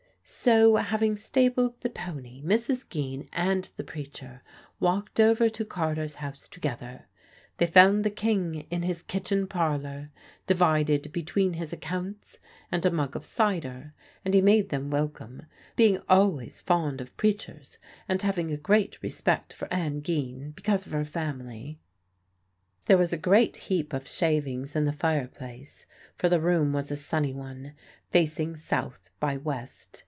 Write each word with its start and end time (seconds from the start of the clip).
So, 0.23 0.75
having 0.75 1.17
stabled 1.17 1.81
the 1.81 1.89
pony, 1.89 2.43
Mrs. 2.43 2.87
Geen 2.87 3.27
and 3.33 3.67
the 3.75 3.83
preacher 3.83 4.43
walked 4.79 5.19
over 5.19 5.49
to 5.49 5.65
Carter's 5.65 6.15
house 6.15 6.47
together. 6.47 7.07
They 7.57 7.65
found 7.65 8.03
the 8.03 8.11
King 8.11 8.67
in 8.69 8.83
his 8.83 9.01
kitchen 9.01 9.47
parlour, 9.47 10.11
divided 10.45 11.11
between 11.11 11.53
his 11.53 11.73
accounts 11.73 12.37
and 12.71 12.85
a 12.85 12.91
mug 12.91 13.15
of 13.15 13.25
cider, 13.25 13.95
and 14.23 14.35
he 14.35 14.41
made 14.41 14.69
them 14.69 14.91
welcome, 14.91 15.47
being 15.75 15.99
always 16.07 16.61
fond 16.61 17.01
of 17.01 17.17
preachers 17.17 17.79
and 18.07 18.21
having 18.21 18.51
a 18.51 18.57
great 18.57 19.01
respect 19.01 19.51
for 19.51 19.67
Ann 19.73 20.01
Geen 20.01 20.51
because 20.51 20.85
of 20.85 20.93
her 20.93 21.03
family. 21.03 21.79
There 22.85 22.97
was 22.97 23.11
a 23.11 23.17
great 23.17 23.57
heap 23.57 23.91
of 23.91 24.07
shavings 24.07 24.75
in 24.75 24.85
the 24.85 24.93
fire 24.93 25.27
place, 25.27 25.87
for 26.15 26.29
the 26.29 26.39
room 26.39 26.73
was 26.73 26.91
a 26.91 26.95
sunny 26.95 27.33
one, 27.33 27.73
facing 28.11 28.55
south 28.55 29.09
by 29.19 29.35
west. 29.35 29.97